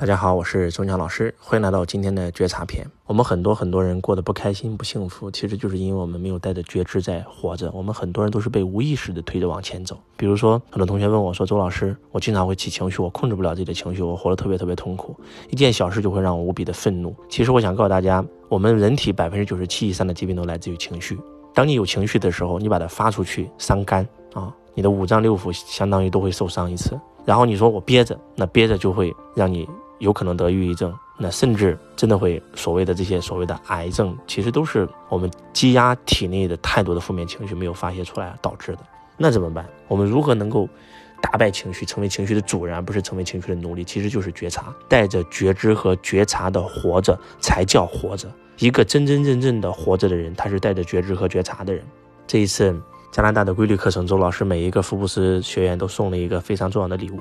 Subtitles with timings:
[0.00, 2.86] 大家好，我是周强老师，欢迎来到今天的觉察篇。
[3.04, 7.68] 我们很多很多人过得不开心、不幸福，其实就是因为我们没有带着觉知在活着。
[7.74, 9.98] 我们很多人都是被无意识的推着往前走。
[10.16, 15.16] 比如说，很多同学问我说：“周老师，我经常会起情绪，我控制不了自己的情绪，我活得特别特别痛苦，
[15.50, 21.18] 一件小事就会让我无比的愤怒。”其实我想告诉大家，我们人体百分之九十七以上的疾病都来自于情绪。
[21.52, 26.96] 当你有情绪的时候，你把它发出去，伤肝啊，你的五脏六腑相当于都会受伤一次。
[27.24, 29.68] 然后你说我憋着，那憋着就会让你。
[29.98, 38.78] 有可能得抑郁症，那甚至真的会所谓的这些所谓的癌症，其实都是我们积压体内的太多的负面情绪没有发泄出来导致的。
[39.16, 39.68] 那怎么办？
[39.88, 40.68] 我们如何能够
[41.20, 43.82] 打败情绪，成为情绪的主人，而不是成为情绪的奴隶？
[43.82, 48.30] 其实就是觉察，带着觉知和觉察的活着才叫活着。
[48.58, 51.84] 一个真真正正的活着的人，他是带着觉知和觉察的人。
[52.28, 52.80] 这一次
[53.10, 57.18] 加拿大的规律课程，周老师每一个福布斯学员都送了一个非常重要的礼物，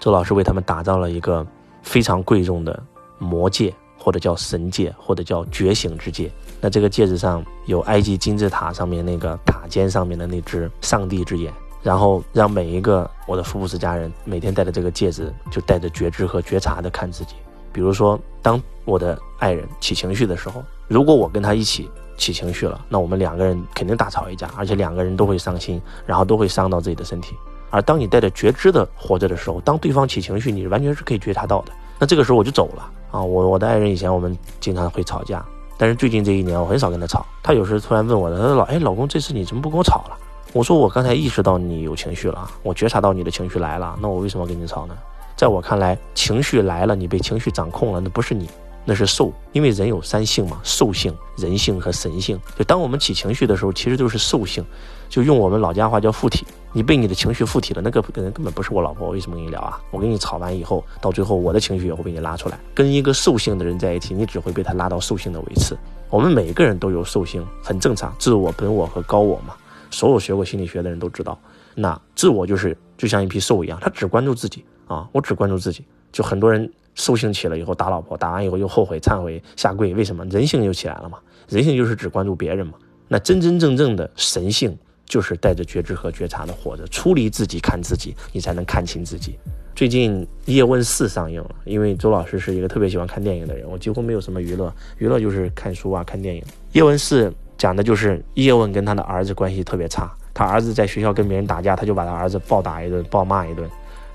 [0.00, 1.46] 周老师为他们打造了一个。
[1.86, 2.82] 非常贵重的
[3.18, 6.30] 魔戒，或者叫神戒，或者叫觉醒之戒。
[6.60, 17.36] 那这个戒指上有埃及金字塔上面那个塔尖上面的那只上帝之眼，然后让每一个我的福布斯家人每天戴着这个戒指，就带着觉知和觉察的看自己。
[17.72, 27.36] 比如说，当我的爱人起情绪的时候，如果我跟他一起起情绪了，那我们两个人肯定大吵一架，而且两个人都会伤心，然后都会伤到自己的身体。
[27.70, 31.72] 而当你带着觉知的活着的时候，当对方起情绪，你完全是可以觉察到的。
[31.98, 33.22] 那这个时候我就走了啊！
[33.22, 35.44] 我我的爱人以前我们经常会吵架，
[35.78, 37.24] 但是最近这一年我很少跟他吵。
[37.42, 40.18] 他有时突然问我，他说老哎老公，这次你怎么不跟我吵了？
[40.52, 44.94] 我说我刚才意识到你有情绪了，我觉察到你的情绪来了，那我为什么跟你吵呢？
[45.36, 48.48] 在我看来，情绪来了，你被情绪掌控了，那不是你。
[48.88, 52.40] 那是兽，因为人有三性嘛，兽性、人性和神性。
[52.56, 54.64] 就当我们起情绪的时候，其实就是兽性，
[55.08, 56.46] 就用我们老家话叫附体。
[56.76, 59.80] 你被你的情绪附体了，那个人根本不是我老婆，我为什么跟你聊啊？
[59.90, 62.60] 我跟你吵完以后，到最后我的情绪也会被你拉出来。
[62.74, 65.74] 跟一个兽性的人在一起，你只会被他拉到兽性的维次。
[66.10, 69.54] 我们每个人都有兽性，很正常，自我、本我和高我嘛。
[69.90, 71.38] 所有学过心理学的人都知道，
[71.74, 75.82] 那自我就是就像一匹兽一样，他只关注自己啊，我只关注自己。
[76.12, 76.70] 就很多人。
[76.94, 80.24] 兽性起了以后打老婆，打完以后又后悔忏悔下跪，为什么？
[80.26, 81.18] 人性又起来了嘛？
[81.46, 82.72] 人性就是只关注别人嘛？
[83.06, 84.74] 那真真正正的神性
[85.06, 89.38] 就是带着觉知和觉察的活着，出离自己看自己，你才能看清自己。
[89.74, 96.42] 最近《叶问四》上映了，因为周老师是一个特别喜欢看电影的人，我几乎没有什么娱乐，娱乐就是看书啊、看电影。
[96.72, 97.28] 《叶问四》
[97.58, 103.68] 讲的就是叶问跟他的儿子关系特别差，他儿子在学校跟别人打架，他就把他儿子暴打一顿，暴骂一顿。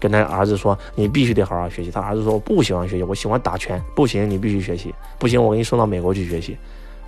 [0.00, 4.94] 跟他儿子说：“你必须得好好学习。”他儿子说：“我不喜欢学习，我喜欢打拳。”不行，你必须学习。
[5.18, 6.56] 不行，我给你送到美国去学习。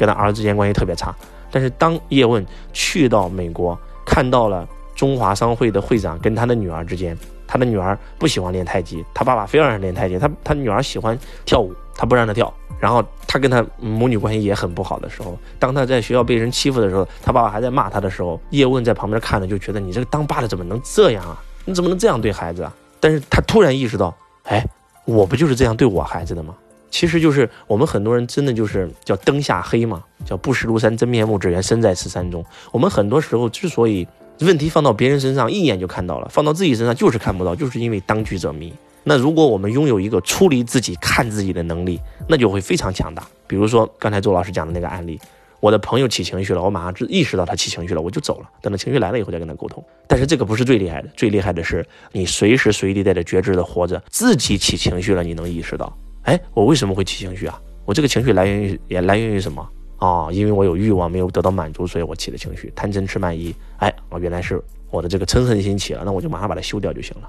[0.00, 1.15] 跟他儿子之间关系特别差。
[1.50, 7.15] 但是当叶问去到美国，看到了中华商会的会长跟他的女儿之间，
[7.47, 10.19] 他的女儿不喜欢练太极，他爸爸非要让他练太极。
[10.19, 12.53] 他他女儿喜欢跳舞，他不让他跳。
[12.78, 21.37] 然后他跟他母女关系也很不好的时候，当他在学校被人欺负的时候，他爸爸还在骂他的时候，叶问在旁边看着就觉得你这个当爸的怎么能这样啊？
[21.66, 22.72] 你怎么能这样对孩子啊？
[23.00, 24.65] 但是他突然意识到，哎，
[25.05, 26.55] 我不就是这样对我孩子的吗？
[26.91, 32.45] 其实就是我们很多人真的就是叫灯下黑嘛，叫不识庐山真面目，只缘身在此山中。
[32.73, 34.06] 我们很多时候之所以
[34.41, 38.73] 问题放到别人身上一眼就看到了，放到自己身上就是看不到，就是因为当局者迷。
[39.05, 43.27] 那如果我们拥有一个出离自己看自己的能力，那就会非常强大。
[43.47, 45.19] 比如说刚才周老师讲的那个案例。
[45.61, 48.49] 我的朋友起情绪了，我马上就意识到他起情绪了，我就走了。
[48.62, 49.84] 等他情绪来了以后再跟他沟通。
[50.07, 57.60] 但是这个不是最厉害的，最厉害的是你随时随地带着觉知的活着，自己起情绪了，你能意识到，哎，我为什么会起情绪啊？
[57.84, 59.66] 我这个情绪来源于也来源于什么
[59.97, 60.28] 啊？
[60.31, 63.54] 因为我有欲望没有得到满足，所以我起的情绪，贪嗔痴慢疑。
[63.78, 67.28] 哎，我原来是我的这个嗔恨心起了，那我就马上把它修掉就行了。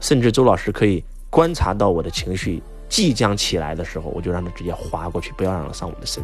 [0.00, 6.22] 甚至周老师可以观察到我的情绪即将起来的时候，我就让它直接划过去，不要让它上我的身。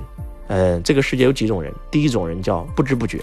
[0.48, 3.20] 嗯，这个世界有几种人，第一种人叫不知不觉，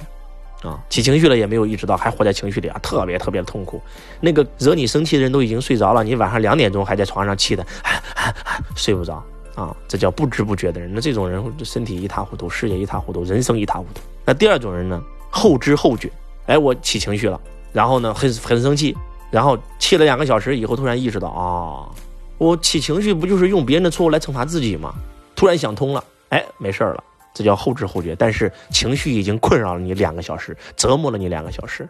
[0.62, 3.82] 啊，起情绪了也没有意识到，还活在情绪里啊，特别特别的痛苦。
[4.20, 7.66] 那个惹你生气的人都已经睡着了，你晚上两点钟还在床上气的，
[8.76, 9.24] 睡不着
[9.56, 10.92] 啊，这叫不知不觉的人。
[10.94, 14.02] 那这种人身体一塌糊涂，事业一塌糊涂，人生一塌糊涂。
[14.24, 16.12] 那第二种人呢，后知后觉，
[16.46, 17.42] 哎，我起情绪了，
[17.74, 18.96] 然后呢，很很生气，
[19.32, 21.90] 然后气了两个小时以后，突然意识到啊，
[22.38, 24.94] 我起情绪不就是用别人的错误来惩罚自己吗？
[25.36, 27.04] 突然想通了，哎，没事了。
[27.34, 31.88] 这叫后知后觉，但是情绪已经困扰了你两个小时，折磨了你两个小时。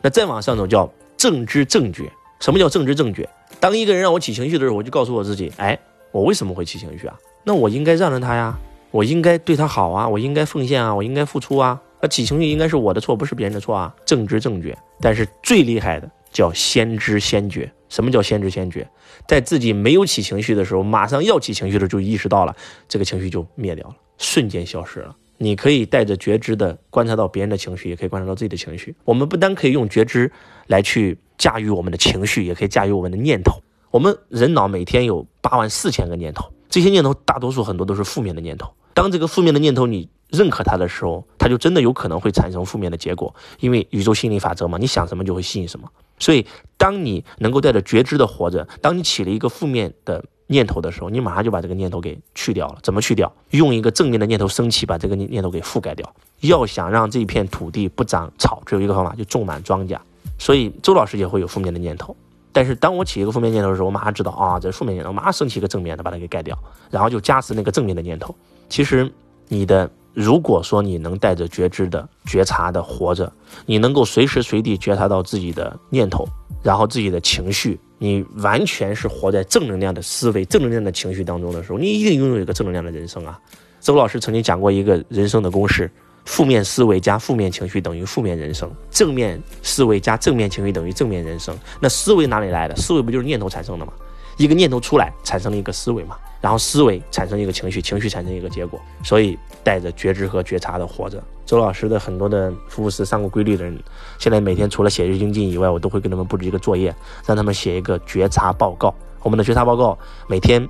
[0.00, 2.10] 那再往上走叫正知正觉。
[2.38, 3.28] 什么叫正知正觉？
[3.58, 5.78] 当一个人让我起情绪的时候，我就告诉我自己：哎，
[6.12, 7.18] 我为什么会起情绪啊？
[7.44, 8.58] 那我应该让着他呀，
[8.90, 11.80] 我应该对他好啊，我应该奉献啊，我应该付出啊。
[12.00, 13.94] 那起情绪应该是我的错，不是别人的错啊。
[14.04, 14.76] 正知正觉。
[15.00, 17.72] 但是最厉害的叫先知先觉。
[17.88, 18.86] 什么叫先知先觉？
[19.26, 22.54] 在自己没有起情绪的时候，马上要起情绪的时候，就意识到了
[22.86, 25.16] 这个情绪就灭掉了，瞬间消失了。
[25.38, 28.94] 你可以带着觉知的观察到别人的情绪，也可以观察到自己的情绪。
[29.04, 30.32] 我们不单可以用觉知
[30.66, 33.52] 来去驾驭我们的情绪，也可以驾驭我们的念头。
[33.90, 38.72] 我们人脑每天有八万四千个念头，这些念头大多数很多都是负面的念头。
[38.94, 45.86] 当这个负面的念头你认可它的时候，它就真的有可能会产生负面的结果，因为宇宙心理法则嘛，你想什么就会吸引什么。
[46.18, 46.46] 所以，
[46.78, 52.78] 当你能够带着觉知的活着，当你起了一个负面的念头的时候，你马上就把这个念头给去掉了。
[52.82, 53.32] 怎么去掉？
[53.50, 56.14] 用一个正面的念头升起，把这个念头给覆盖掉。
[56.40, 59.98] 要想让这片土地不长草，只有一个方法，就种满庄稼。
[60.38, 62.14] 所以，周老师也会有负面的念头，
[62.52, 66.58] 但是当我起一个负面念头的时候，我马上知道啊，这是负面念头，马上升起一个正面的，把它给盖掉，
[66.90, 68.34] 然后就加持那个正面的念头。
[68.68, 69.12] 其实，
[69.48, 69.90] 你的。
[70.16, 73.30] 如果说你能带着觉知的觉察的活着，
[73.66, 76.26] 你能够随时随地觉察到自己的念头，
[76.62, 83.38] 然后自己的情绪，你完全是活在正能量的思维、正能量的情绪当中的时候，你一定拥有一个正能量的人生啊！
[83.80, 85.90] 周老师曾经讲过一个人生的公式：
[86.24, 91.56] 负面思维加负面情绪等于负面人生，正面思维加正面情绪等于正面人生。
[91.80, 92.76] 那思维哪里来的？
[92.76, 93.92] 思维不就是念头产生的吗？
[94.36, 96.18] 一个念头出来，产生了一个思维嘛。
[96.46, 101.20] 然后思维产生一个情绪，情绪产生一个结果，所以带着觉知和觉察的活着。
[101.44, 103.76] 周老师的很多的福布斯上过规律的人，
[104.16, 106.94] 现在每天除了写日精进以外，我都会给他们布置一个作业，
[107.26, 108.94] 让他们写一个觉察报告。
[109.24, 109.98] 我们的觉察报告
[110.28, 110.64] 每天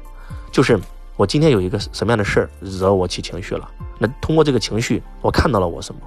[0.50, 0.80] 就是
[1.14, 6.00] 我今天有一个什么样的事儿惹我起情绪了，那通过这个情绪，我看到了我什么，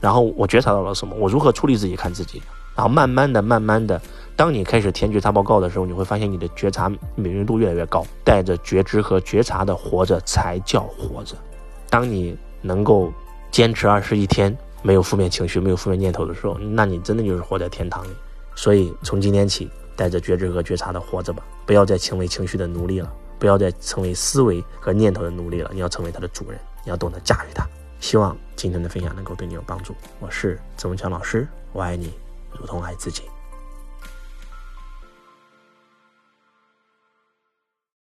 [0.00, 2.42] 然后我觉察到了什么，我如何处理自己看自己，
[2.78, 4.00] 然后慢慢的、慢慢的。
[4.36, 8.06] 当你开始填觉察报告的时候，你会发现你的觉察敏锐度越来越高。
[8.22, 11.34] 带着觉知和觉察的活着才叫活着。
[11.90, 13.12] 当你能够
[13.50, 18.10] 坚持二十一天没有负面情绪、没有负面念头的时候，那你真的就是活在天堂里。
[18.54, 25.70] 所以从今天起，带着觉知和觉察的活着吧，不要再成为情绪的奴隶了，不要再成为思维和念头的奴隶了。
[25.74, 27.66] 你要成为它的主人，你要懂得驾驭它。
[27.98, 29.96] 希望今天的分享能够对你有帮助。
[30.20, 32.12] 我是曾文强老师，我爱你，
[32.52, 33.22] 如同爱自己。